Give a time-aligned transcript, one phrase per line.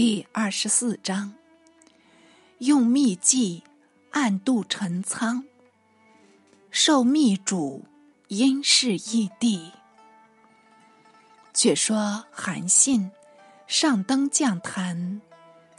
[0.00, 1.34] 第二十四章：
[2.58, 3.64] 用秘计
[4.12, 5.42] 暗度陈仓，
[6.70, 7.84] 受密主
[8.28, 9.72] 因事异地。
[11.52, 13.10] 却说韩信
[13.66, 15.20] 上登将坛，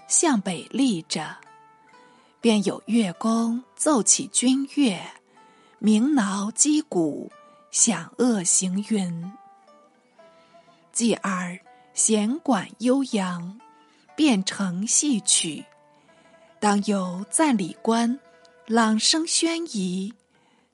[0.09, 1.37] 向北立着，
[2.41, 4.99] 便有乐工奏起军乐，
[5.77, 7.31] 鸣铙击鼓，
[7.71, 9.31] 响遏行云。
[10.91, 11.57] 继而
[11.93, 13.57] 弦管悠扬，
[14.19, 15.63] 变成戏曲。
[16.59, 18.19] 当有赞礼官
[18.67, 20.13] 朗声宣仪，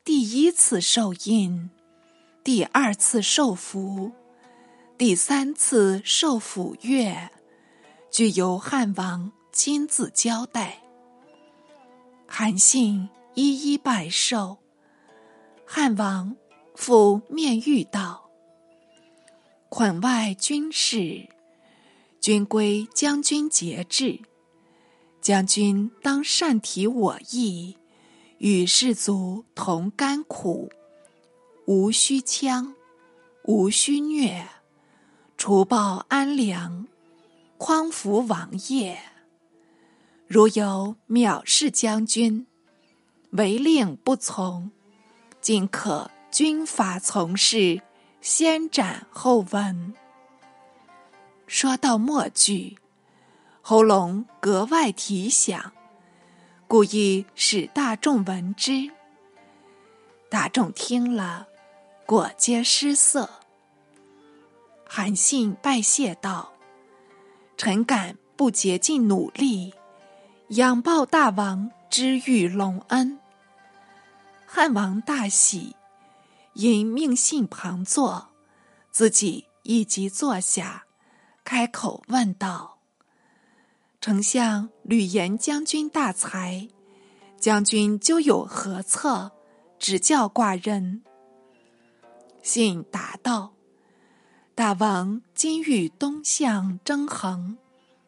[0.03, 1.69] 第一次受印，
[2.43, 4.11] 第二次受服。
[4.97, 7.29] 第三次受抚乐，
[8.09, 10.79] 俱由汉王亲自交代。
[12.25, 14.57] 韩信一一拜寿，
[15.67, 16.35] 汉王
[16.73, 18.27] 复面谕道
[19.69, 21.29] ：“捆外军士，
[22.25, 24.21] 军规将军节制，
[25.21, 27.77] 将军当善体我意，
[28.39, 30.71] 与士卒同甘苦，
[31.67, 32.73] 无需枪，
[33.43, 34.49] 无需虐。”
[35.37, 36.87] 除暴安良，
[37.59, 38.97] 匡扶王业。
[40.25, 42.47] 如有藐视将军，
[43.33, 44.71] 违令不从，
[45.41, 47.83] 尽可军法从事，
[48.19, 49.93] 先斩后闻。
[51.47, 52.77] 说到末句，
[53.61, 55.71] 喉咙格外提响，
[56.67, 58.91] 故意使大众闻之。
[60.27, 61.47] 大众听了，
[62.07, 63.29] 果皆失色。
[64.87, 66.53] 韩信拜谢道
[67.57, 69.73] ：“臣敢不竭尽努力，
[70.49, 73.19] 仰报大王知遇隆恩。”
[74.47, 75.75] 汉王大喜，
[76.53, 78.29] 因命信旁坐，
[78.89, 80.84] 自己一即坐下，
[81.45, 82.79] 开口问道
[84.01, 86.67] ：“丞相屡言将军大才，
[87.39, 89.31] 将军究有何策，
[89.77, 91.03] 指教寡人？”
[92.41, 93.53] 信答道。
[94.55, 97.57] 大王今与东向争衡，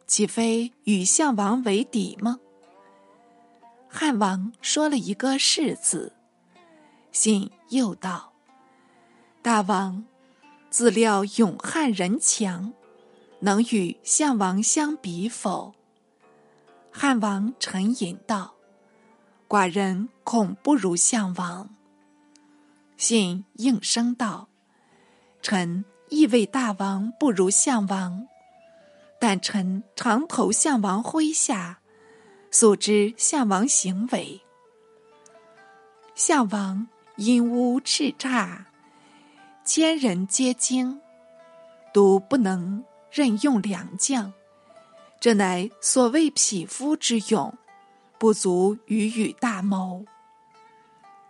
[0.07, 2.39] 岂非与项王为敌吗？
[3.87, 6.13] 汉王说了一个“是”字，
[7.11, 8.33] 信又道
[9.43, 10.05] ：“大王
[10.69, 12.73] 自料勇悍人强，
[13.39, 15.73] 能与项王相比否？”
[16.91, 18.55] 汉王沉吟道
[19.47, 21.69] ：“寡人恐不如项王。”
[22.97, 24.47] 信应声道
[25.41, 28.29] ：“臣。”亦为大王不如项王，
[29.19, 31.81] 但臣常投项王麾下，
[32.49, 34.39] 素知项王行为。
[36.15, 36.87] 项王
[37.17, 38.67] 因污叱咤，
[39.65, 41.01] 千人皆惊，
[41.93, 42.81] 独不能
[43.17, 44.31] 任用良将，
[45.19, 47.57] 这乃所谓匹夫之勇，
[48.19, 50.05] 不足与与大谋。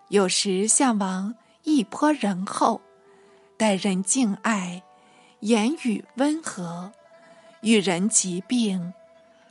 [0.10, 1.34] 有时项王
[1.64, 2.82] 亦颇仁厚。
[3.56, 4.84] 待人敬爱，
[5.40, 6.92] 言语温和，
[7.62, 8.94] 与人疾病，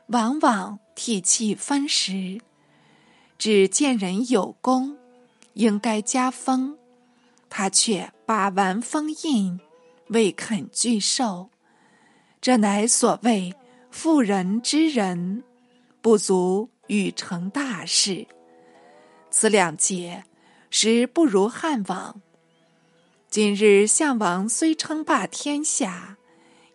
[0.09, 2.43] 往往涕泣分食。
[3.39, 4.99] 只见人有功，
[5.55, 6.77] 应该加封，
[7.49, 9.59] 他却把玩封印，
[10.09, 11.49] 未肯拒受。
[12.47, 13.53] 这乃所谓
[13.91, 15.43] 妇人之仁，
[16.01, 18.25] 不足与成大事。
[19.33, 20.23] 此两节，
[20.71, 22.21] 实不如汉王。
[23.29, 26.19] 今日项王虽称霸天下，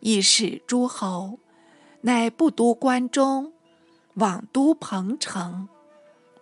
[0.01, 1.39] 亦使诸侯，
[2.01, 3.53] 乃不都关中，
[4.15, 5.69] 往都彭城，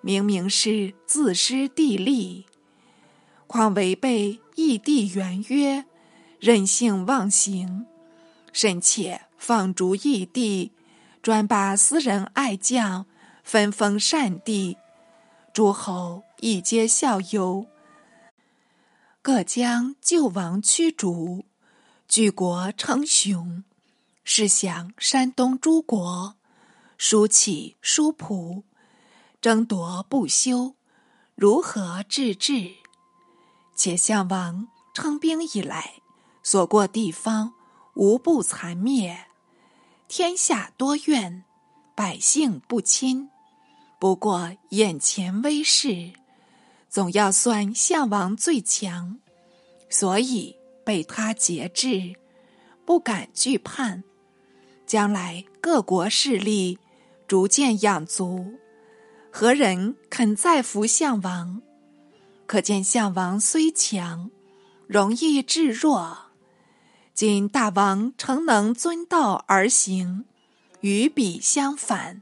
[0.02, 2.48] 明明是自失地利，
[3.46, 5.86] 况违背异地原约，
[6.40, 7.86] 任性妄行，
[8.52, 10.74] 甚且放逐异地，
[11.22, 13.06] 专把私人爱将
[13.44, 14.78] 分封善地，
[15.54, 17.66] 诸侯亦皆效尤。
[19.22, 21.46] 各将救亡驱逐，
[22.08, 23.64] 举国称雄。
[24.24, 26.36] 试想山东诸国，
[26.98, 28.64] 蜀起叔蒲，
[29.42, 30.76] 争夺不休，
[31.36, 32.76] 如何治治？
[33.76, 35.96] 且项王称兵以来，
[36.44, 37.54] 所过地方
[38.00, 39.26] 无不残灭，
[40.08, 41.44] 天下多怨，
[41.96, 43.30] 百姓不亲。
[44.00, 46.14] 不过眼前威势。
[46.88, 49.20] 总要算项王最强，
[49.90, 50.56] 所以
[50.86, 52.16] 被他节制，
[52.86, 54.06] 不敢惧叛。
[54.88, 56.80] 将来各国势力
[57.28, 58.58] 逐渐养足，
[59.30, 61.62] 何人肯再服项王？
[62.48, 64.32] 可见项王虽强，
[64.88, 66.29] 容易致弱。
[67.20, 70.24] 今大王诚能遵道而行，
[70.80, 72.22] 与彼相反，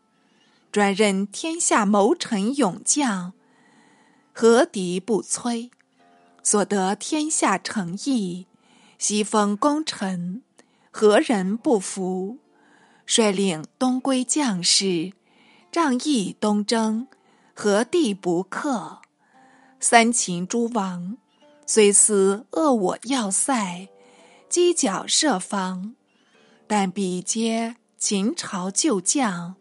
[0.71, 3.33] 专任天下谋臣勇将，
[4.33, 5.69] 何敌不摧？
[6.41, 8.47] 所得天下诚意，
[8.97, 10.41] 西封功臣，
[10.89, 12.39] 何人不服？
[13.05, 15.13] 率领东归将士，
[15.71, 17.07] 仗义东征，
[17.53, 19.03] 何地不克？
[19.79, 21.17] 三秦诸王，
[21.67, 23.89] 虽思恶我要塞，
[24.49, 25.95] 犄角设防，
[26.67, 29.55] 但比皆秦朝旧将，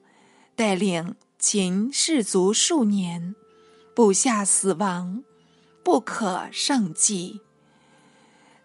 [0.55, 3.35] 带领秦士卒数年，
[3.95, 5.23] 部下死亡，
[5.85, 7.41] 不可胜计。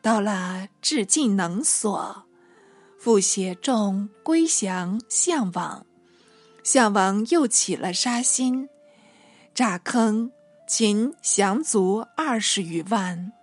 [0.01, 2.25] 到了至尽能所。
[2.97, 5.87] 复携众归降项王，
[6.63, 8.69] 项王又起了杀心，
[9.55, 10.31] 诈坑
[10.67, 13.33] 秦降卒二十余万，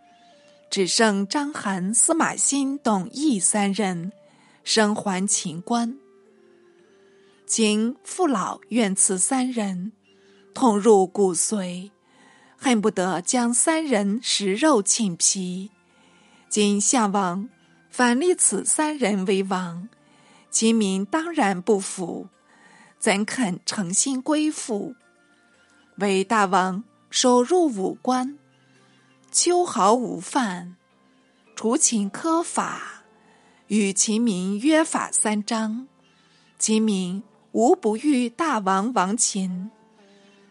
[0.70, 4.12] 只剩章邯、司马欣、董翳三人
[4.64, 5.98] 生还秦关。
[7.46, 9.92] 秦父老怨此三人，
[10.52, 11.90] 痛入骨髓，
[12.56, 15.70] 恨不得将三人食肉寝皮。
[16.48, 17.48] 今项王。
[17.90, 19.88] 反立此三人为王，
[20.50, 22.28] 秦民当然不服，
[22.98, 24.94] 怎肯诚心归附？
[25.96, 28.38] 为大王守入五关，
[29.40, 30.74] 秋毫无犯，
[31.54, 33.04] 除秦苛法，
[33.68, 35.86] 与秦民约法三章，
[36.58, 39.70] 秦民无不欲大王亡秦。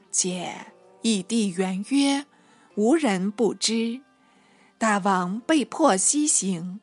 [0.10, 0.68] 且
[1.02, 2.26] 异地原约，
[2.76, 4.00] 无人不知，
[4.78, 6.80] 大王被迫西行。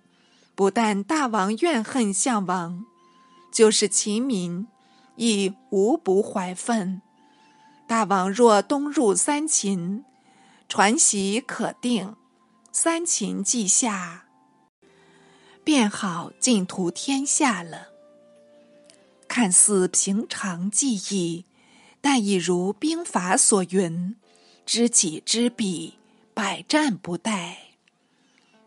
[0.55, 2.85] 不但大王怨恨项王，
[3.51, 4.67] 就是秦民
[5.17, 7.01] 亦无不怀愤。
[7.89, 10.05] 大王若东入三秦，
[10.77, 12.17] 传习可定，
[12.73, 14.27] 三秦既下，
[15.63, 17.91] 便好尽图天下了。
[19.29, 21.45] 看似平常记忆，
[22.01, 24.17] 但已如兵法所云
[24.67, 25.95] ：“知己知彼，
[26.35, 27.55] 百战不殆。”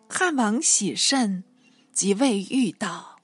[0.07, 1.43] 汉王喜甚。
[1.91, 3.17] 即未遇到，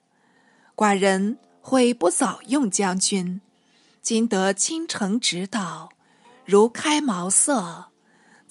[0.75, 3.39] 寡人悔不早用将军。
[4.01, 5.88] 今得倾城指导，
[6.44, 7.92] 如开茅塞。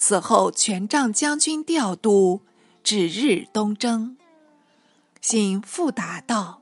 [0.05, 2.41] 此后权杖将军调度，
[2.83, 4.17] 指日东征。
[5.21, 6.61] 信复答道：“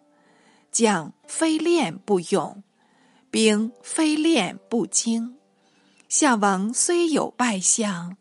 [0.72, 2.62] 将非练不勇，
[3.32, 5.40] 兵非练不精。
[6.08, 8.16] 项王虽有败相，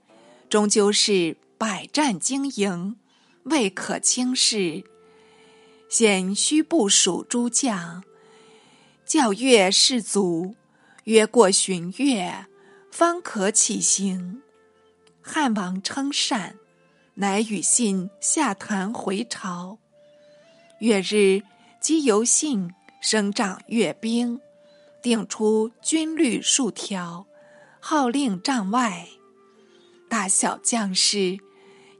[0.48, 2.96] 终究是百战经营，
[3.42, 4.84] 未可轻视。”
[5.90, 8.02] 现须部署诸将，
[9.04, 10.54] 教阅士卒，
[11.04, 12.46] 约过旬月，
[12.90, 14.40] 方可起行。
[15.22, 16.56] 汉王称善，
[17.14, 19.78] 乃与信下谈回朝。
[20.80, 21.42] 月日，
[21.80, 24.40] 即由信升帐阅兵，
[25.02, 27.26] 定出军律数条，
[27.80, 29.08] 号令帐外。
[30.08, 31.38] 大小将士，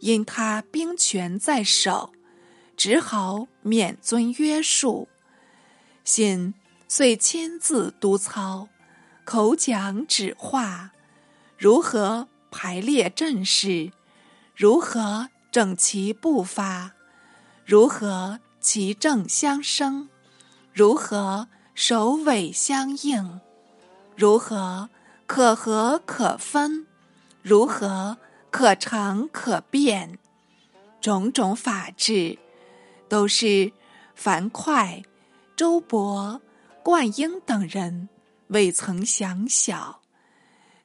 [0.01, 2.13] 因他兵权在手。
[2.77, 5.07] 只好免遵约束，
[6.03, 6.55] 信
[6.89, 8.69] 遂亲自督操，
[9.27, 10.93] 口讲指画，
[11.59, 13.93] 如何排列阵势，
[14.55, 16.93] 如何整齐步伐，
[17.65, 20.09] 如何齐正相生，
[20.73, 23.41] 如何首尾相应，
[24.17, 24.91] 如何
[25.27, 26.87] 可合可分，
[27.43, 28.19] 如何
[28.51, 30.19] 可长可变，
[31.01, 32.39] 种种法制。
[33.09, 33.73] 都是
[34.15, 35.03] 樊哙、
[35.57, 36.41] 周勃、
[36.85, 38.09] 灌婴等人
[38.47, 40.01] 未曾想晓，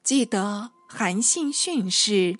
[0.01, 2.37] 记得韩信训示，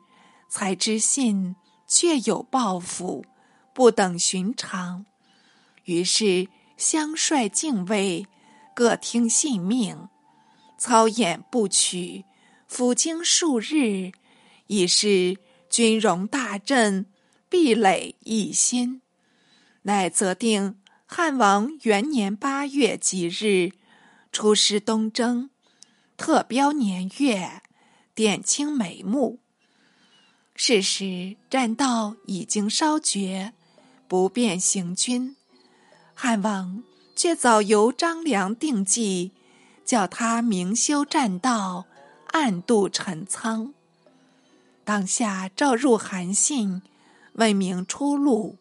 [0.49, 1.55] 才知信
[1.87, 3.25] 确有抱负，
[3.73, 5.05] 不等寻常。
[5.83, 6.47] 于是
[6.77, 8.25] 相率敬畏，
[8.73, 10.09] 各听信命，
[10.77, 12.25] 操演不取，
[12.69, 14.11] 抚经数日，
[14.67, 15.37] 已是
[15.69, 17.05] 军容大振，
[17.49, 19.01] 壁垒一新。
[19.83, 23.71] 乃择定汉王元年八月吉日，
[24.31, 25.51] 出师东征，
[26.17, 27.61] 特标年月，
[28.15, 29.39] 点清眉目。
[30.55, 33.53] 是时战道已经稍绝，
[34.07, 35.35] 不便行军。
[36.13, 36.81] 汉王
[37.13, 39.33] 却早由张良定计，
[39.83, 41.85] 叫他明修栈道，
[42.27, 43.73] 暗度陈仓。
[44.85, 46.81] 当下召入韩信，
[47.33, 48.57] 问明出路。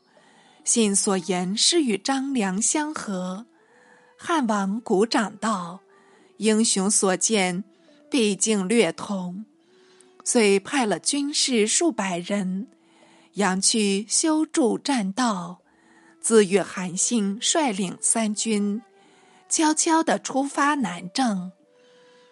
[0.64, 3.46] 信所言是与张良相合，
[4.16, 5.80] 汉王鼓掌道
[6.38, 7.62] ：“英雄所见，
[8.10, 9.44] 毕竟略同。”
[10.26, 12.68] 遂派了军士数百人，
[13.34, 15.60] 扬去修筑栈道，
[16.18, 18.80] 自与韩信率领三军，
[19.50, 21.52] 悄悄地出发南郑，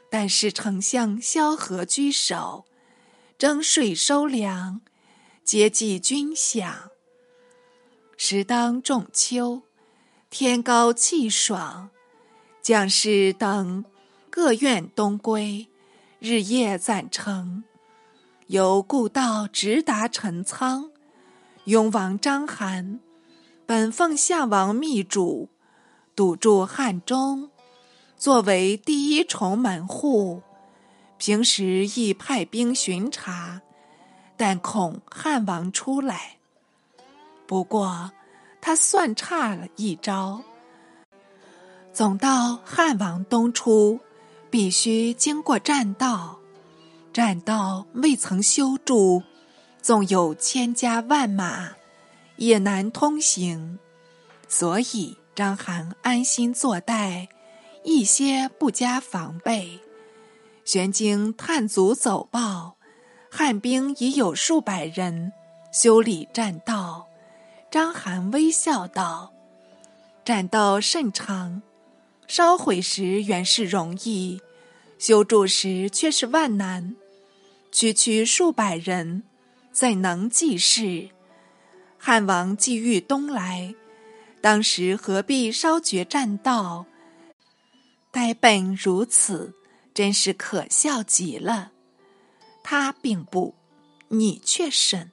[0.09, 2.65] 但是丞相萧何居首，
[3.37, 4.81] 征税收粮，
[5.45, 6.73] 节济军饷。
[8.17, 9.65] 时当仲秋，
[10.31, 11.91] 天高气爽，
[12.63, 13.85] 将士等
[14.35, 15.69] 各愿东归，
[16.19, 17.65] 日夜攒乘，
[18.47, 20.91] 由故道直达陈仓。
[21.65, 22.99] 雍王章邯
[23.67, 25.51] 本奉夏王密嘱。
[26.17, 27.51] 堵住汉中，
[28.17, 30.41] 作为第一重门户。
[31.19, 33.61] 平时亦派兵巡查，
[34.39, 36.39] 但恐汉王出来。
[37.47, 38.13] 不过
[38.63, 40.41] 他算差了一招。
[41.93, 44.01] 总到汉王东出，
[44.53, 46.39] 必须经过栈道，
[47.11, 49.23] 栈道未曾修筑，
[49.81, 51.71] 纵有千家万马，
[52.37, 53.79] 也难通行。
[54.47, 55.17] 所以。
[55.35, 57.27] 张邯安心坐待，
[57.85, 59.81] 一些不加防备。
[60.63, 62.77] 玄经探卒走报，
[63.31, 65.33] 汉兵已有数百人
[65.73, 67.07] 修理栈道。
[67.71, 69.33] 张邯微笑道
[70.23, 71.63] ：“栈道甚长，
[72.27, 74.41] 烧毁时原是容易，
[74.99, 76.97] 修筑时却是万难。
[77.71, 79.23] 区区数百人，
[79.71, 81.11] 怎能济事？
[81.99, 83.75] 汉王既欲东来。”
[84.43, 86.85] 当时何必烧绝栈道？
[88.11, 89.55] 呆笨如此，
[89.95, 91.71] 真是可笑极了。
[92.65, 93.55] 他并不，
[94.09, 95.13] 你却甚。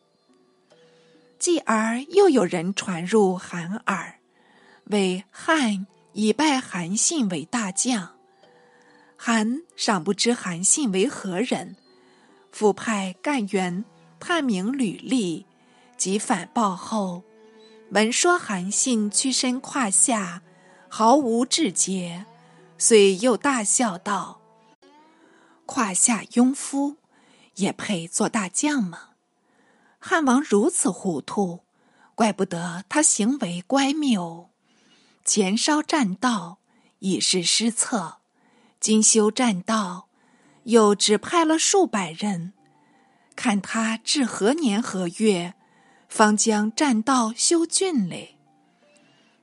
[1.38, 4.20] 继而又有人传入韩耳，
[4.86, 8.16] 为汉以拜韩信为大将。
[9.16, 11.76] 韩尚不知韩信为何人，
[12.52, 13.84] 复派干员
[14.20, 15.46] 探明履历，
[15.98, 17.24] 及反报后。
[17.92, 20.44] 闻说韩信屈身胯下，
[20.88, 22.26] 毫无志节，
[22.78, 24.42] 遂又大笑道
[25.66, 26.98] ：“胯下庸夫，
[27.56, 29.10] 也配做大将吗？”
[30.00, 31.62] 汉王如此糊涂，
[32.16, 34.49] 怪不得他行为乖谬。
[35.30, 36.58] 前烧栈道
[36.98, 38.18] 已是失策，
[38.80, 40.10] 今修栈道，
[40.64, 42.54] 又只派了数百人，
[43.36, 45.54] 看他至何年何月？
[46.08, 48.40] 方将栈道修峻嘞，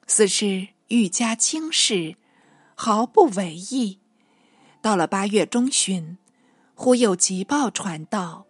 [0.08, 2.16] 似是愈加轻视，
[2.74, 4.00] 毫不为意。
[4.82, 6.18] 到了八月中旬，
[6.74, 8.46] 忽有急报传到，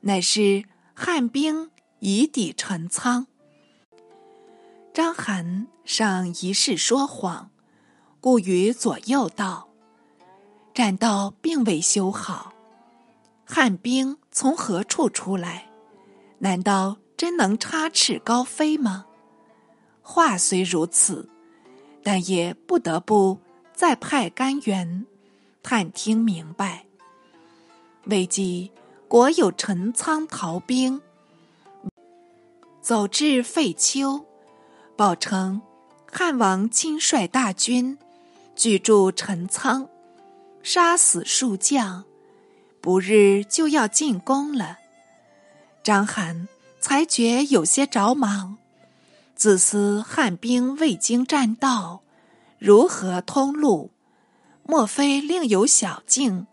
[0.00, 1.70] 乃是汉兵
[2.00, 3.28] 已抵陈仓。
[4.92, 7.50] 张邯尚一世说谎，
[8.20, 9.68] 故与左右道
[10.74, 12.52] ：“栈道并未修好，
[13.44, 15.70] 汉兵从何处出来？
[16.38, 19.06] 难道？”真能插翅高飞吗？
[20.02, 21.28] 话虽如此，
[22.02, 23.38] 但也不得不
[23.72, 25.06] 再派甘员
[25.62, 26.86] 探听明白。
[28.06, 28.72] 未及
[29.06, 31.00] 国有陈仓逃兵，
[32.80, 34.26] 走至废丘，
[34.96, 35.62] 报称
[36.14, 37.96] 汉王亲率大军
[38.54, 39.88] 聚驻陈仓，
[40.62, 42.04] 杀死数将，
[42.82, 44.78] 不日就要进攻了。
[45.82, 46.46] 张邯。
[46.82, 48.58] 才觉有些着忙，
[49.36, 52.02] 自思汉兵未经栈道，
[52.58, 53.92] 如何通路？
[54.64, 56.48] 莫非另有小径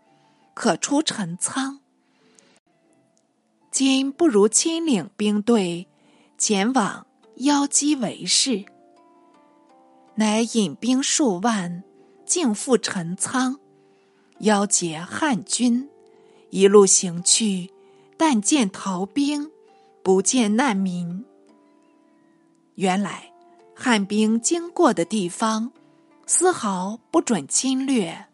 [0.54, 1.80] 可出陈仓？
[3.72, 5.88] 今不如亲领兵队
[6.38, 8.64] 前往邀击为是。
[10.14, 11.82] 乃引兵数万，
[12.24, 13.58] 径赴陈仓，
[14.40, 15.88] 邀结汉军，
[16.50, 17.70] 一路行去，
[18.16, 19.50] 但见逃兵。
[20.02, 21.26] 不见难民。
[22.76, 23.30] 原来
[23.74, 25.72] 汉兵经过的地方，
[26.24, 28.26] 丝毫不准侵略，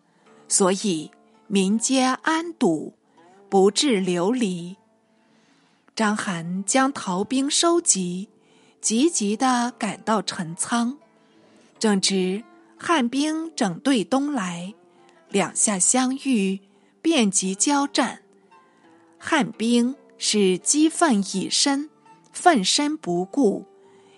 [0.47, 1.11] 所以
[1.49, 2.95] 民皆安堵，
[3.49, 4.76] 不致流离。
[5.97, 8.28] 张邯将逃兵收集，
[8.80, 10.97] 急急的赶到陈仓，
[11.78, 12.42] 正值
[12.76, 14.75] 汉兵整队东来，
[15.28, 16.61] 两下相遇，
[17.00, 18.23] 便即交战。
[19.18, 19.95] 汉兵。
[20.18, 21.90] 是激愤已深，
[22.33, 23.66] 奋身不顾，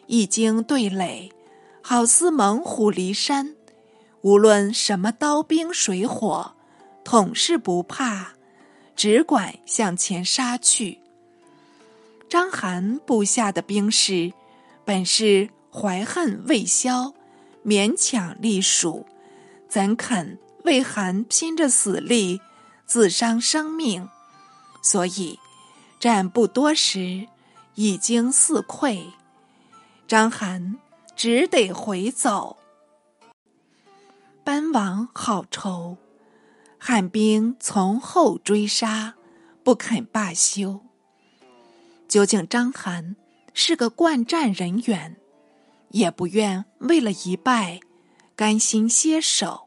[0.06, 1.32] 一经对垒，
[1.82, 3.56] 好似猛虎离山，
[4.20, 6.54] 无论什么刀兵水火，
[7.02, 8.34] 统是不怕，
[8.94, 11.00] 只管向前杀去。
[12.28, 14.32] 章邯部下的兵士，
[14.84, 17.12] 本是怀恨未消，
[17.64, 19.06] 勉强隶属，
[19.68, 22.40] 怎肯为韩拼着死力，
[22.86, 24.08] 自伤生命？
[24.82, 25.38] 所以。
[26.00, 27.26] 战不多时，
[27.74, 29.14] 已经四溃，
[30.06, 30.76] 张邯
[31.16, 32.56] 只得回走。
[34.44, 35.96] 奔往好愁，
[36.78, 39.16] 汉兵从后追杀，
[39.64, 40.82] 不肯罢休。
[42.06, 43.16] 究竟章邯
[43.52, 45.16] 是个惯战人员，
[45.90, 47.80] 也不愿为了一败，
[48.36, 49.64] 甘心歇手。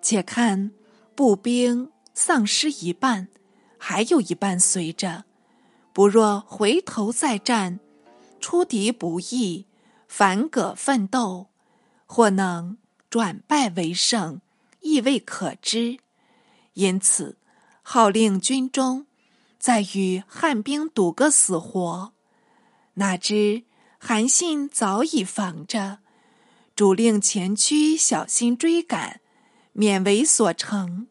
[0.00, 0.72] 且看
[1.14, 3.28] 步兵丧失一半，
[3.78, 5.24] 还有一半随着，
[5.92, 7.78] 不若回头再战，
[8.40, 9.66] 出敌不意，
[10.08, 11.48] 反戈奋斗。
[12.04, 12.76] 或能
[13.08, 14.42] 转败为胜，
[14.80, 15.98] 亦未可知。
[16.74, 17.38] 因此，
[17.80, 19.06] 号令军中，
[19.58, 22.12] 在与汉兵赌个死活。
[22.94, 23.62] 哪知
[24.04, 25.98] 韩信早已防着，
[26.74, 29.20] 主令前驱小心追赶，
[29.72, 31.06] 免为所成。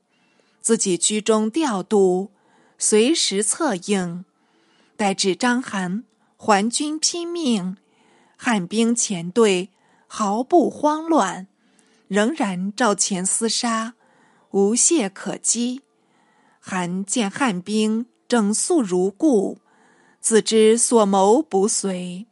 [0.59, 2.31] 自己居中调度，
[2.77, 4.25] 随时策应。
[4.97, 6.03] 待至章邯
[6.35, 7.77] 还军拼命，
[8.35, 9.69] 汉兵前队。
[10.05, 11.47] 毫不慌乱，
[12.09, 13.93] 仍然照前厮杀，
[14.49, 15.83] 无懈可击。
[16.59, 19.59] 韩见汉兵整肃如故，
[20.19, 22.27] 自知所谋不遂，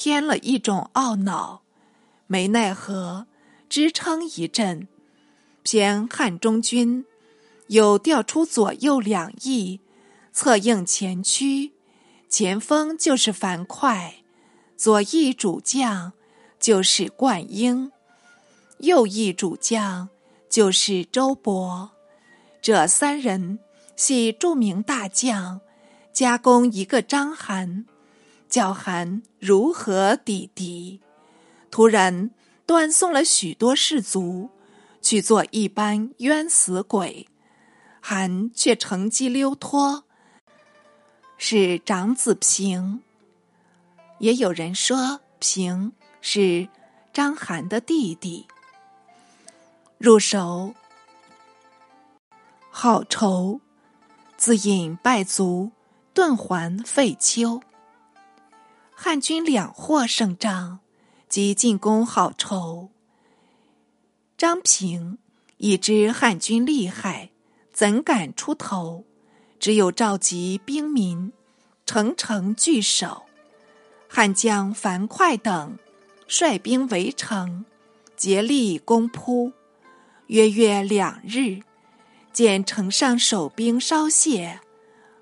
[0.00, 1.60] 添了一种懊恼，
[2.26, 3.26] 没奈何，
[3.68, 4.88] 支撑一阵。
[5.62, 7.04] 偏汉中军
[7.66, 9.80] 又调出左右两翼，
[10.32, 11.72] 策应前驱，
[12.30, 14.14] 前锋就是樊哙，
[14.74, 16.14] 左翼主将。
[16.58, 17.90] 就是灌婴，
[18.78, 20.10] 右翼主将
[20.50, 21.88] 就是周勃，
[22.60, 23.58] 这三人
[23.96, 25.62] 系著名大将，
[26.12, 27.86] 加攻一个章邯，
[28.50, 31.00] 叫韩如何抵敌？
[31.70, 32.30] 突然
[32.66, 34.50] 断送了许多士卒，
[35.00, 37.28] 去做一般冤死鬼，
[38.00, 40.04] 韩却乘机溜脱，
[41.38, 43.00] 是长子平。
[44.18, 45.92] 也有人说平。
[46.22, 46.68] 是
[47.14, 48.46] 章邯的弟弟，
[49.96, 50.74] 入手
[52.70, 53.62] 好愁，
[54.36, 55.70] 自引败卒，
[56.14, 57.62] 遁还废丘。
[59.02, 60.80] 汉军两获胜仗，
[61.26, 62.90] 即进攻好愁。
[64.36, 65.16] 张平
[65.56, 67.30] 已知汉军厉害，
[67.72, 69.06] 怎敢出头？
[69.58, 71.32] 只有召集兵民，
[71.86, 73.22] 城城据守。
[74.06, 75.78] 汉将樊哙等。
[76.28, 77.64] 率兵围城，
[78.18, 79.54] 竭力攻扑。
[80.26, 81.62] 约约两日，
[82.34, 84.60] 见城上守兵稍懈，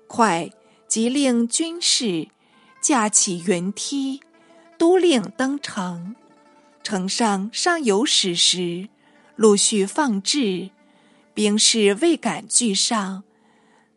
[0.05, 0.51] 快
[0.85, 2.27] 即令军士
[2.81, 4.21] 架起云梯，
[4.77, 6.15] 都令登城。
[6.81, 8.89] 城上尚有矢石，
[9.35, 10.71] 陆续放置。
[11.33, 13.23] 兵士未敢拒上，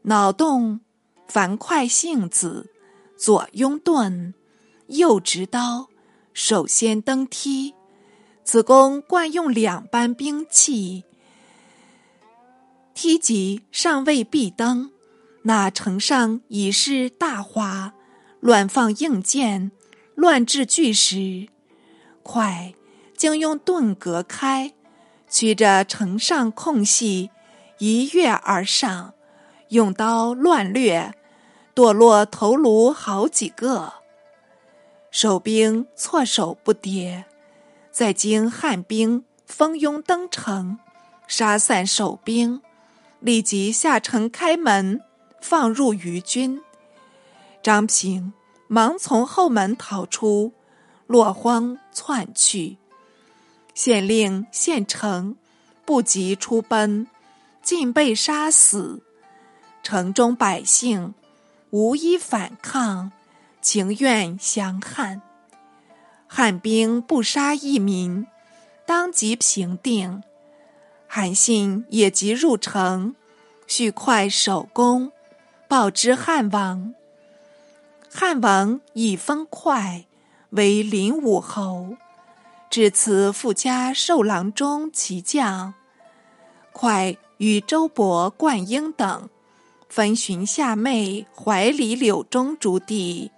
[0.02, 0.80] 脑洞
[1.26, 2.70] 樊哙性子，
[3.16, 4.34] 左拥盾，
[4.88, 5.88] 右执刀。
[6.34, 7.74] 首先登梯，
[8.44, 11.04] 子贡惯用两般兵器。
[12.94, 14.90] 梯级尚未必登，
[15.42, 17.94] 那城上已是大花，
[18.42, 19.70] 乱放硬箭，
[20.16, 21.46] 乱掷巨石。
[22.24, 22.74] 快，
[23.16, 24.72] 将用盾隔开，
[25.28, 27.30] 取着城上空隙，
[27.78, 29.14] 一跃而上，
[29.68, 31.14] 用刀乱掠，
[31.72, 33.92] 堕落头颅好几个。
[35.12, 37.22] 守兵措手不迭，
[37.92, 40.80] 在经汉兵蜂拥登城，
[41.28, 42.60] 杀散守兵，
[43.20, 45.00] 立即下城开门，
[45.40, 46.60] 放入余军。
[47.62, 48.32] 张平
[48.66, 50.52] 忙从后门逃出，
[51.06, 52.78] 落荒窜去。
[53.74, 55.36] 县令县城
[55.84, 57.06] 不及出奔，
[57.62, 59.02] 尽被杀死。
[59.82, 61.14] 城中百姓
[61.70, 63.12] 无一反抗。
[63.60, 65.22] 情愿降汉，
[66.26, 68.26] 汉兵不杀一民，
[68.84, 70.24] 当即平定。
[71.06, 73.14] 韩信也即入城，
[73.68, 75.12] 续快守宫，
[75.68, 76.92] 报之汉王。
[78.14, 80.04] 汉王以封快
[80.50, 81.96] 为灵武侯，
[82.68, 85.72] 至此附加授郎中骑将。
[86.72, 89.30] 快与周勃、灌婴等
[89.88, 93.30] 分巡下妹怀里、柳中诸地。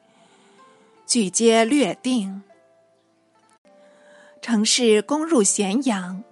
[1.06, 2.42] 俱皆略定。
[4.42, 6.24] 城市攻入咸阳，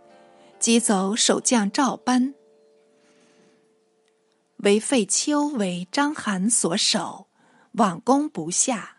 [0.58, 2.34] 击走守将赵奔，
[4.56, 7.28] 为废丘为章邯所守，
[7.72, 8.96] 往攻不下。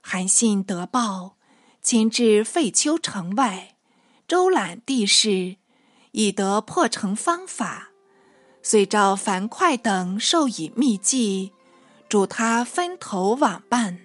[0.00, 1.36] 韩信得报，
[1.82, 3.76] 亲至废丘城外，
[4.26, 5.56] 周览地势，
[6.12, 7.90] 以得破城方法，
[8.62, 11.52] 遂召樊哙等授以秘计，
[12.08, 14.00] 嘱他分头往办。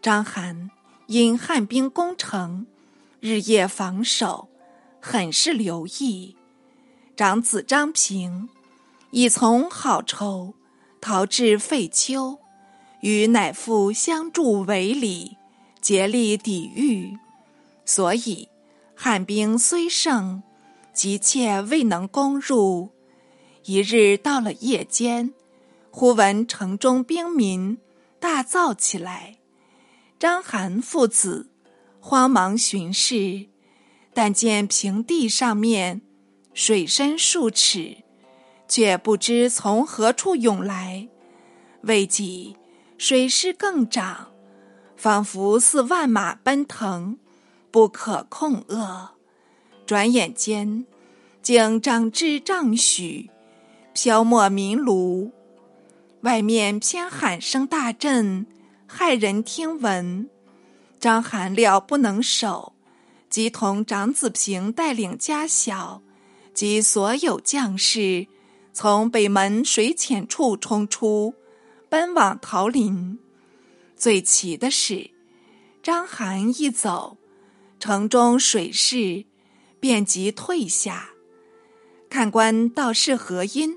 [0.00, 0.70] 章邯
[1.06, 2.66] 因汉兵攻城，
[3.20, 4.48] 日夜防守，
[5.00, 6.36] 很是留意。
[7.16, 8.48] 长子张平
[9.10, 10.54] 已从好仇
[11.00, 12.38] 逃至废丘，
[13.02, 15.36] 与乃父相助为礼，
[15.80, 17.18] 竭力抵御。
[17.84, 18.48] 所以
[18.94, 20.44] 汉兵虽胜，
[20.94, 22.90] 急切未能攻入。
[23.64, 25.34] 一日到了夜间，
[25.90, 27.76] 忽闻城中兵民
[28.20, 29.38] 大噪起来。
[30.20, 31.50] 张邯父子
[31.98, 33.48] 慌忙巡视，
[34.14, 36.02] 但见平地上面
[36.54, 37.96] 水深数尺，
[38.68, 41.08] 却不知从何处涌来。
[41.82, 42.56] 未几，
[43.04, 44.28] 水势更涨，
[44.96, 47.18] 仿佛似万马奔腾，
[47.72, 49.08] 不可控遏。
[49.84, 50.86] 转眼间，
[51.42, 53.28] 竟涨至丈许。
[53.92, 55.32] 飘没民炉，
[56.20, 58.46] 外面偏喊声大震，
[58.88, 60.30] 骇人听闻。
[61.00, 62.74] 张邯料不能守，
[63.28, 66.02] 即同长子平带领家小
[66.54, 68.28] 及所有将士，
[68.72, 71.34] 从北门水浅处冲出，
[71.92, 73.18] 奔往桃林。
[73.94, 75.10] 最奇的是，
[75.82, 77.18] 张邯一走，
[77.78, 79.26] 城中水势
[79.78, 81.10] 便即退下。
[82.08, 83.76] 看官道是何因？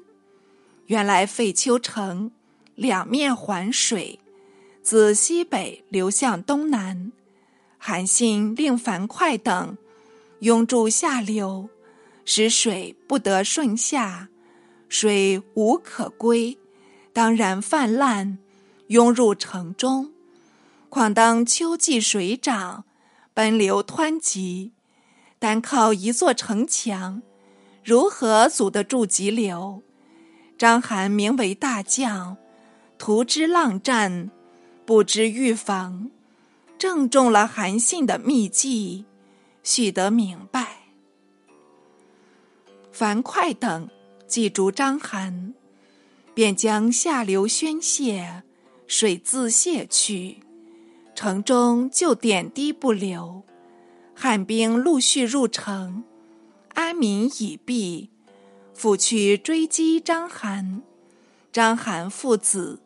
[0.86, 2.32] 原来废丘城
[2.76, 4.22] 两面环水，
[4.82, 7.12] 自西北流向东南。
[7.78, 9.78] 韩信令樊哙等
[10.40, 11.68] 拥住下流，
[12.24, 14.30] 使水不得顺下，
[14.88, 16.58] 水无可归，
[17.16, 18.40] 当然泛滥，
[18.88, 20.12] 涌入城中。
[20.90, 22.84] 况当秋季水涨，
[23.34, 24.74] 奔流湍急，
[25.40, 27.22] 单靠一座城墙，
[27.86, 29.82] 如何阻得住急流？
[30.58, 32.36] 张邯名为大将，
[32.98, 34.30] 图之浪战，
[34.86, 36.12] 不知预防，
[36.78, 39.06] 正中了韩信的秘计，
[39.64, 40.80] 须得明白。
[42.92, 43.90] 樊哙等
[44.28, 45.54] 记住张邯，
[46.36, 48.44] 便将下流宣泄，
[48.86, 50.42] 水自泄去，
[51.16, 53.42] 城中就点滴不流。
[54.14, 56.04] 汉兵陆续入城，
[56.74, 58.12] 安民已毕。
[58.74, 60.82] 复去追击张邯，
[61.54, 62.82] 张邯父子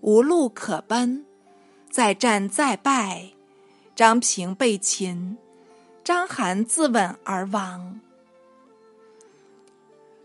[0.00, 1.24] 无路可奔，
[1.88, 3.30] 再战再败，
[3.94, 5.38] 张平被擒，
[6.02, 8.00] 张邯自刎而亡。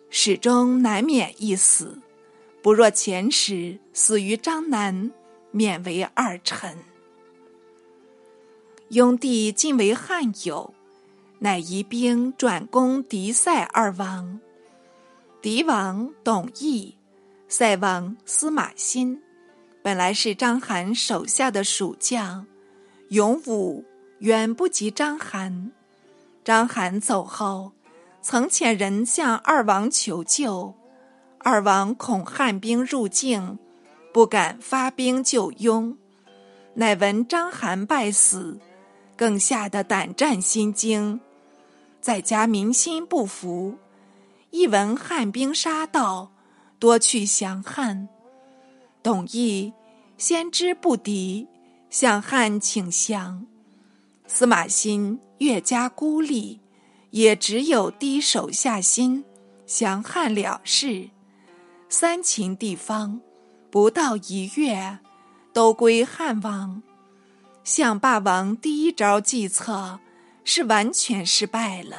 [0.10, 2.00] 始终难免一死，
[2.63, 5.12] 不若前时死于张南，
[5.52, 6.78] 免为二臣。
[8.88, 10.73] 雍帝晋为汉友，
[11.39, 14.39] 乃移兵转攻狄塞二王。
[15.41, 16.93] 狄王董翳、
[17.49, 19.21] 塞王司马欣，
[19.82, 22.47] 本来是章邯手下的蜀将，
[23.10, 23.84] 勇武
[24.19, 25.69] 远不及章邯。
[26.45, 27.73] 章邯走后，
[28.21, 30.73] 曾遣人向二王求救，
[31.45, 33.60] 二王恐汉兵入境，
[34.13, 35.97] 不敢发兵救雍。
[36.75, 38.58] 乃闻章邯败死，
[39.17, 41.19] 更吓得胆战心惊，
[41.99, 43.77] 在家民心不服。
[44.51, 46.32] 一闻汉兵杀到，
[46.79, 48.08] 多去降汉。
[49.03, 49.73] 董翳
[50.17, 51.49] 先知不敌，
[51.89, 53.45] 向汉请降。
[54.27, 56.62] 司马欣越加孤立，
[57.10, 59.25] 也只有低手下心，
[59.65, 61.10] 降汉了事。
[61.95, 63.21] 三秦地方
[63.69, 64.97] 不到一月，
[65.53, 66.82] 都归汉王。
[67.63, 69.99] 向霸王第一招计策
[70.43, 71.97] 是完全失败了。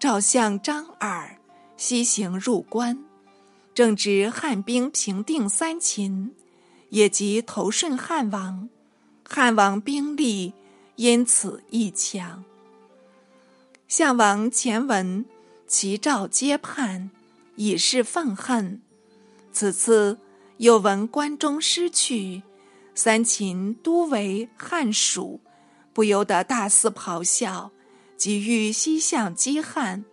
[0.00, 1.36] 赵相张耳
[1.76, 3.04] 西行入关，
[3.74, 6.34] 正值汉兵平定三秦，
[6.88, 8.70] 也即投顺汉王，
[9.28, 10.54] 汉王兵力
[10.94, 12.42] 因此一强。
[13.86, 15.26] 项王前闻
[15.66, 17.10] 齐赵皆叛，
[17.56, 18.80] 以示愤恨。
[19.52, 20.18] 此次
[20.58, 22.42] 又闻关中失去，
[22.94, 25.40] 三秦都为汉属，
[25.92, 27.72] 不由得大肆咆哮。
[28.16, 30.06] 急欲西向击汉，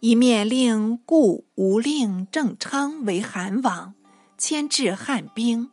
[0.00, 3.92] 一面令故吴令郑昌为韩王，
[4.38, 5.68] 牵制汉兵；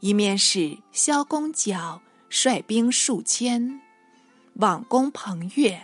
[0.00, 3.82] 一面使萧公角率兵数千，
[4.54, 5.78] 往攻彭越。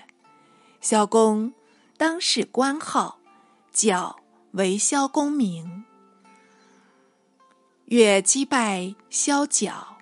[0.81, 1.53] 萧公
[1.99, 3.19] 当是官号，
[3.75, 4.21] 角
[4.53, 5.85] 为萧公名。
[7.87, 9.99] 越击败萧角，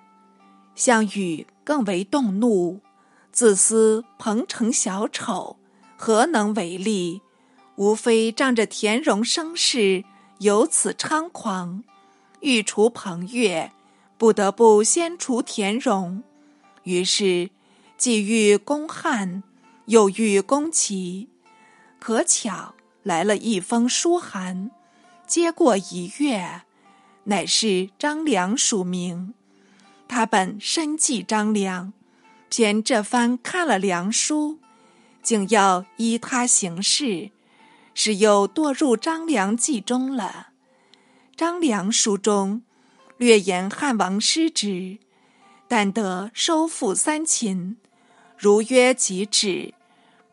[0.75, 2.79] 项羽更为动怒。
[3.31, 5.57] 自私彭城小丑，
[5.97, 7.23] 何能为力？
[7.75, 10.03] 无非仗着田荣声势
[10.37, 11.83] 由此猖狂，
[12.41, 13.71] 欲除彭越，
[14.19, 16.21] 不得不先除田荣。
[16.83, 17.49] 于是，
[17.97, 19.41] 既欲攻汉，
[19.85, 21.27] 又欲攻齐，
[21.99, 24.71] 可巧来了一封书函，
[25.27, 26.63] 接过一阅，
[27.25, 29.33] 乃是张良署名。
[30.07, 31.93] 他本深记张良，
[32.49, 34.59] 偏这番看了良书，
[35.21, 37.31] 竟要依他行事，
[37.93, 40.49] 是又堕入张良计中了。
[41.35, 42.61] 张良书中
[43.17, 44.99] 略言汉王失职，
[45.67, 47.77] 但得收复三秦。
[48.37, 49.73] 如约即止，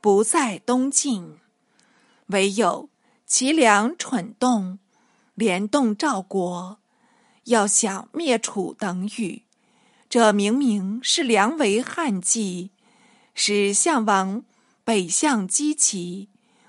[0.01, 1.40] 不再东进。
[2.31, 2.91] 唯有
[3.27, 4.79] 齐梁蠢动，
[5.35, 6.79] 连动赵国，
[7.45, 9.45] 要想灭楚等语。
[10.09, 12.73] 这明明是梁为汉计，
[13.35, 14.43] 使项王
[14.83, 16.29] 北向击齐，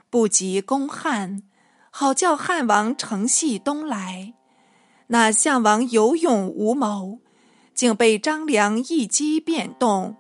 [0.09, 1.41] 不及攻汉，
[1.89, 4.35] 好叫汉王乘隙东来。
[5.07, 7.19] 那项王有勇无谋，
[7.73, 10.17] 竟被张良一击便动。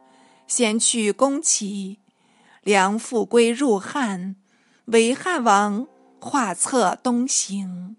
[0.47, 1.99] 先去攻齐，
[2.63, 4.35] 梁复归入汉，
[4.85, 5.87] 为汉王
[6.19, 7.95] 画策东行。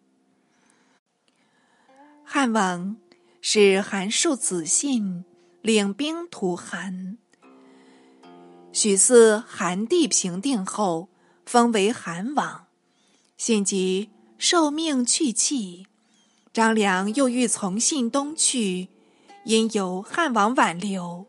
[2.25, 2.97] 汉王
[3.41, 5.25] 使韩述子信
[5.61, 7.19] 领兵屠韩，
[8.73, 11.09] 许嗣韩地平定后，
[11.45, 12.67] 封为韩王。
[13.37, 15.87] 信即受命去弃，
[16.53, 18.89] 张良又欲从信东去，
[19.45, 21.27] 因由汉王挽留，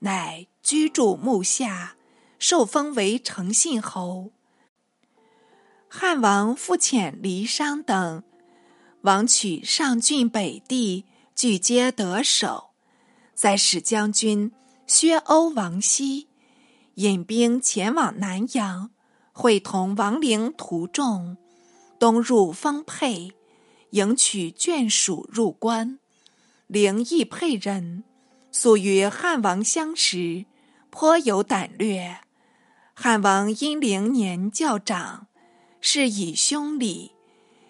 [0.00, 0.46] 乃。
[0.62, 1.96] 居住木下，
[2.38, 4.30] 受封为成信侯。
[5.94, 8.24] 汉王复遣离商等，
[9.02, 12.70] 王取上郡北地，俱皆得手。
[13.34, 14.52] 再使将军
[14.86, 16.28] 薛欧王熙
[16.94, 18.90] 引兵前往南阳，
[19.32, 21.36] 会同王陵徒众，
[21.98, 23.34] 东入丰沛，
[23.90, 25.98] 迎取眷属入关。
[26.68, 28.04] 陵亦沛人，
[28.50, 30.46] 素与汉王相识。
[30.88, 32.20] 颇有胆略，
[32.94, 35.26] 汉王因陵年较长，
[35.84, 37.10] 是以兄礼，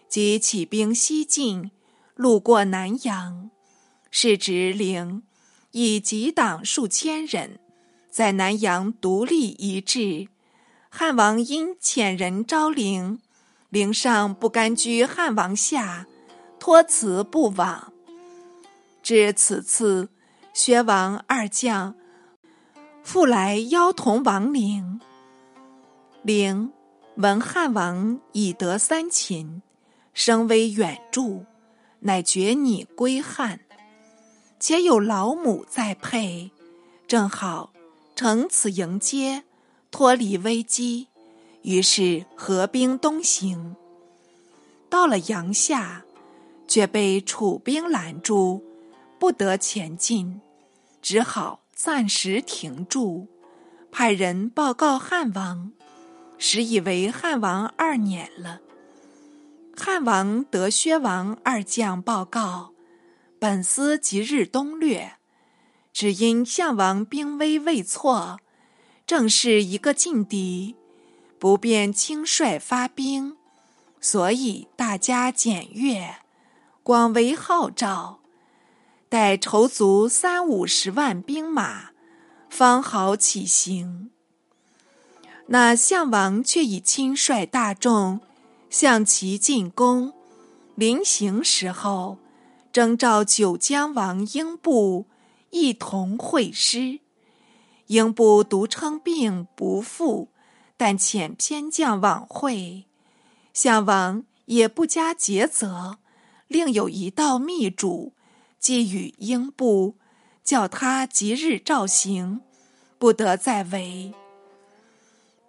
[0.07, 1.71] 即起兵西进，
[2.15, 3.51] 路过南阳，
[4.11, 5.23] 是值陵，
[5.71, 7.59] 以及党数千人，
[8.11, 10.29] 在南阳独立一志。
[10.91, 13.19] 汉王因遣人招陵，
[13.71, 16.07] 陵上不甘居汉王下，
[16.61, 17.95] 托辞不往。
[19.03, 20.11] 至此次，
[20.53, 21.95] 薛王二将。
[23.03, 25.01] 复来邀同王陵，
[26.23, 26.71] 陵
[27.17, 29.63] 闻汉王已得三秦，
[30.15, 31.45] 声威远著，
[32.01, 33.61] 乃决拟归汉。
[34.59, 36.51] 且有老母在配，
[37.07, 37.73] 正好
[38.15, 39.45] 乘此迎接，
[39.91, 41.09] 脱离危机。
[41.63, 43.77] 于是合兵东行。
[44.89, 46.05] 到了阳夏，
[46.67, 48.63] 却被楚兵拦住，
[49.19, 50.41] 不得前进，
[51.01, 51.61] 只好。
[51.75, 53.27] 暂时停住，
[53.91, 55.73] 派人报告汉王，
[56.45, 58.61] 实以为汉王二年了。
[59.77, 62.73] 汉王得薛王二将报告，
[63.39, 65.19] 本司即日东掠，
[65.93, 68.41] 只因项王兵危未挫，
[69.07, 70.75] 正是一个劲敌，
[71.39, 73.37] 不便轻率发兵，
[74.01, 76.17] 所以大家检阅，
[76.83, 78.19] 广为号召。
[79.09, 81.91] 待筹足三五十万兵马，
[82.51, 84.11] 方好起行。
[85.47, 88.21] 那项王却已亲率大众
[88.71, 90.13] 向其进攻。
[90.75, 92.19] 临行时候，
[92.73, 95.07] 征召九江王英布
[95.51, 97.01] 一同会师。
[97.89, 100.29] 英布独称病不赴，
[100.79, 102.87] 但遣偏将往会。
[103.53, 105.99] 项王也不加节责，
[106.49, 108.15] 另有一道密嘱。
[108.59, 109.97] 寄与英布，
[110.43, 112.41] 叫他即日召行，
[112.97, 114.15] 不得再违。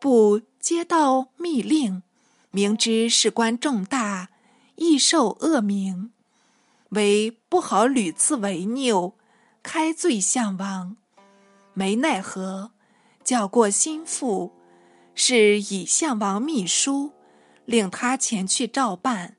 [0.03, 2.03] 布接到密令，
[2.51, 4.31] 明知事关重大，
[4.75, 6.11] 易受恶名，
[6.89, 9.13] 为不好屡次违拗，
[9.63, 10.97] 开罪项王。
[11.73, 12.71] 没奈何，
[13.23, 14.51] 叫过心腹，
[15.15, 17.13] 是以项王秘书，
[17.63, 19.37] 令他前去照办。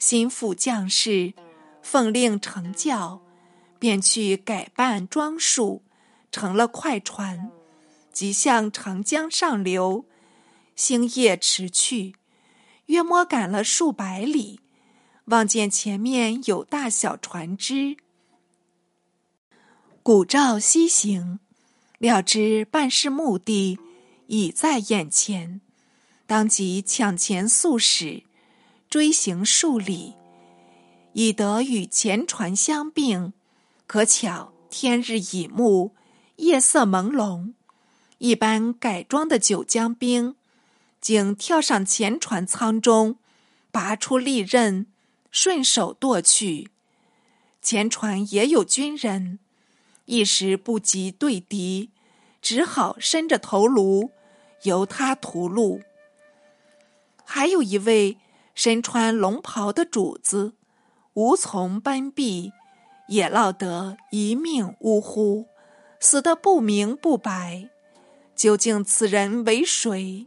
[0.00, 1.34] 心腹将士。
[1.80, 3.20] 奉令成教，
[3.78, 5.84] 便去改扮装束，
[6.32, 7.52] 成了快船，
[8.14, 10.06] 即向长江上流。
[10.74, 12.14] 星夜驰去，
[12.86, 14.60] 约摸赶了数百里，
[15.26, 17.96] 望见前面有大小船只，
[20.02, 21.38] 鼓噪西行。
[21.98, 23.78] 料知办事目的
[24.26, 25.60] 已在眼前，
[26.26, 28.24] 当即抢前速驶，
[28.90, 30.14] 追行数里。
[31.12, 33.32] 以得与前船相并，
[33.86, 35.94] 可巧天日已暮，
[36.36, 37.52] 夜色朦胧，
[38.24, 40.34] 一般改装的九江兵，
[40.98, 43.18] 竟跳上前船舱中，
[43.70, 44.86] 拔出利刃，
[45.30, 46.70] 顺手剁去。
[47.60, 49.40] 前船也有军人，
[50.06, 51.90] 一时不及对敌，
[52.40, 54.12] 只好伸着头颅，
[54.62, 55.82] 由他屠戮。
[57.26, 58.16] 还有一位
[58.54, 60.54] 身穿龙袍的主子，
[61.12, 62.54] 无从奔避，
[63.08, 65.44] 也落得一命呜呼，
[66.00, 67.68] 死得不明不白。
[68.34, 70.26] 究竟此人为谁？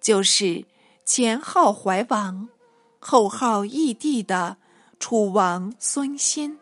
[0.00, 0.64] 就是
[1.04, 2.48] 前号怀王，
[2.98, 4.56] 后号义帝的
[5.00, 6.58] 楚王孙欣。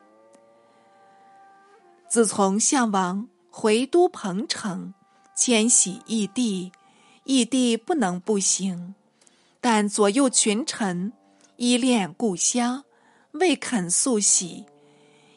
[2.09, 4.95] 自从项王回都彭城，
[5.37, 6.73] 迁徙异地，
[7.25, 8.95] 异地不能不行。
[9.61, 11.13] 但左右群臣
[11.57, 12.85] 依恋故乡，
[13.33, 14.65] 未肯速喜，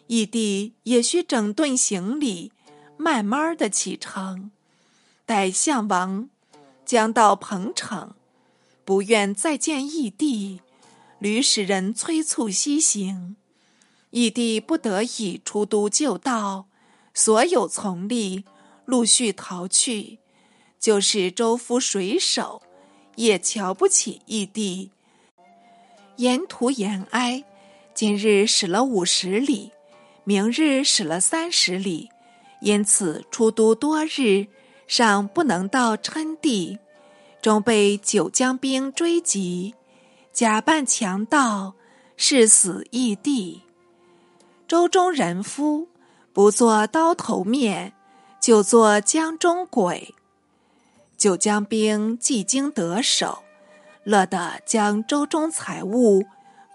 [0.08, 2.52] 义帝也需整顿行李，
[2.96, 4.52] 慢慢的启程。
[5.30, 6.28] 待项王
[6.84, 8.16] 将到彭城，
[8.84, 10.60] 不愿再见义帝，
[11.20, 13.36] 屡使人催促西行，
[14.10, 16.66] 义帝不得已出都就道，
[17.14, 18.44] 所有从吏
[18.86, 20.18] 陆续逃去，
[20.80, 22.64] 就是州府水手。
[23.14, 24.90] 也瞧不起义帝，
[26.16, 27.44] 沿途延哀，
[27.94, 29.74] 今日驶了五十里，
[30.24, 32.10] 明日驶了三十里，
[32.62, 34.48] 因此出都多日，
[34.90, 36.80] 尚不能到称地，
[37.44, 39.76] 终被九江兵追击，
[40.34, 41.76] 假扮强盗，
[42.18, 43.62] 誓死异地。
[44.68, 45.90] 周中人夫
[46.34, 47.94] 不做刀头面，
[48.42, 50.16] 就做江中鬼。
[51.16, 53.44] 九江兵既经得手，
[54.04, 56.26] 乐得将舟中财物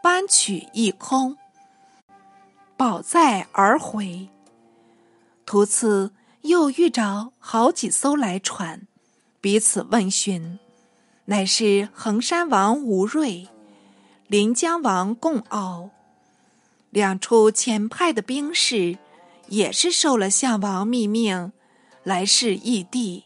[0.00, 1.36] 搬取一空，
[2.76, 4.28] 保载而回。
[5.44, 6.12] 途次
[6.44, 8.86] 又遇着好几艘来船，
[9.40, 10.58] 彼此问询，
[11.24, 13.48] 乃是衡山王吴瑞、
[14.26, 15.88] 临江王共敖
[16.90, 18.98] 两处前派的兵士，
[19.48, 21.50] 也是受了项王密命
[22.02, 23.24] 来示异地。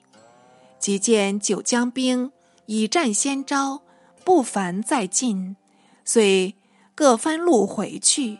[0.78, 2.30] 即见九江兵
[2.66, 3.82] 以战先招，
[4.24, 5.56] 不凡再进，
[6.04, 6.54] 遂
[6.94, 8.38] 各分路回去。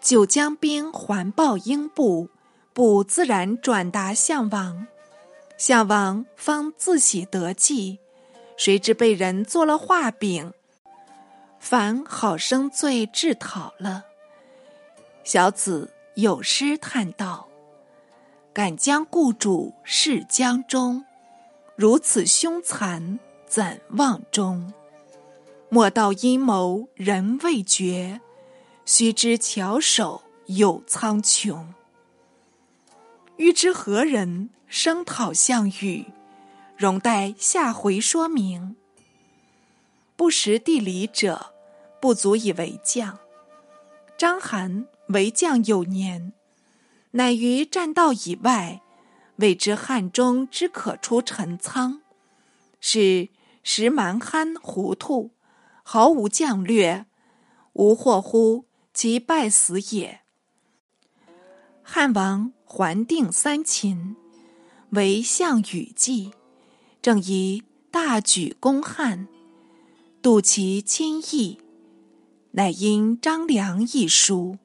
[0.00, 2.28] 九江兵环抱英部，
[2.74, 4.86] 不自然转达项王，
[5.58, 7.98] 项王方自喜得计，
[8.56, 10.54] 谁知被人做了画饼，
[11.58, 14.04] 反好生罪治讨了。
[15.22, 17.48] 小子有诗叹道
[18.54, 21.04] ：“敢将故主示江中。”
[21.76, 24.72] 如此凶残，怎忘终？
[25.68, 28.20] 莫道阴谋人未决，
[28.84, 31.66] 须知巧手有苍穹。
[33.42, 36.06] 欲知何人声讨项羽，
[36.76, 38.76] 容待下回说明。
[40.14, 41.52] 不识地理者，
[42.00, 43.18] 不足以为将。
[44.16, 46.32] 章邯为将有年，
[47.10, 48.80] 乃于栈道以外。
[49.36, 52.00] 未知汉中之可出陈仓，
[52.78, 53.28] 是
[53.64, 55.32] 时蛮憨糊涂，
[55.82, 57.06] 毫无将略，
[57.72, 60.20] 无惑乎其败死也。
[61.82, 64.16] 汉王还定三秦，
[64.92, 66.30] 为项羽计，
[67.02, 69.28] 正以大举攻汉，
[70.22, 71.58] 度其亲义，
[72.52, 74.56] 乃因张良一书，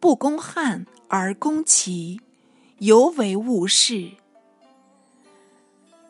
[0.00, 2.20] 不攻汉而攻齐。
[2.78, 4.10] 犹为误事。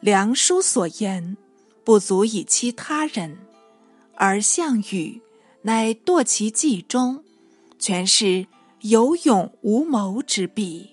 [0.00, 1.36] 梁书所言，
[1.84, 3.36] 不足以欺他人，
[4.14, 5.20] 而项羽
[5.62, 7.22] 乃堕其计中，
[7.78, 8.46] 全是
[8.80, 10.92] 有勇无谋之弊。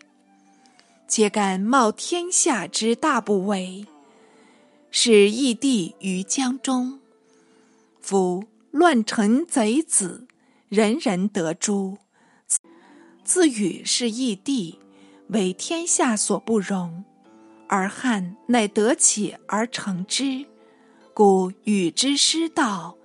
[1.18, 3.86] 且敢冒天下之大不韪，
[4.92, 7.00] 使义帝于江中，
[8.02, 10.28] 夫乱臣贼子，
[10.68, 11.98] 人人得诛。
[13.24, 14.78] 自与是义帝。
[15.30, 17.06] 为天下所不容，
[17.70, 20.46] 而汉乃得起而成之，
[21.14, 22.98] 故与之失道，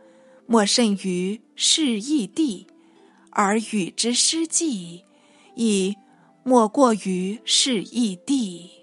[0.46, 2.66] 莫甚于是义帝；
[3.30, 5.04] 而与之失计，
[5.54, 5.96] 亦
[6.42, 8.79] 莫过于是异地。